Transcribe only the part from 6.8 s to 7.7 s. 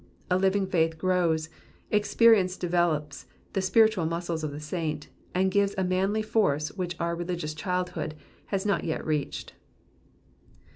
our religious